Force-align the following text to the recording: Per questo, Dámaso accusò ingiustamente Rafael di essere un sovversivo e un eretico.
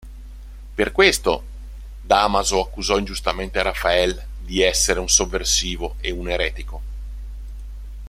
Per 0.73 0.91
questo, 0.91 1.43
Dámaso 2.01 2.59
accusò 2.59 2.97
ingiustamente 2.97 3.61
Rafael 3.61 4.19
di 4.39 4.63
essere 4.63 4.99
un 4.99 5.07
sovversivo 5.07 5.97
e 5.99 6.09
un 6.09 6.27
eretico. 6.27 6.81